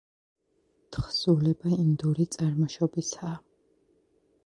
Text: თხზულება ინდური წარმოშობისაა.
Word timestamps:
თხზულება 0.95 1.75
ინდური 1.85 2.29
წარმოშობისაა. 2.39 3.37